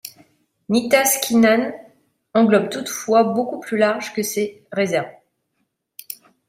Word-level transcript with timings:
Nitaskinan 0.69 1.73
engloble 2.33 2.69
toutefois 2.69 3.23
beaucoup 3.23 3.59
plus 3.59 3.77
large 3.77 4.13
que 4.15 4.23
ces 4.23 4.65
réserves. 4.71 5.13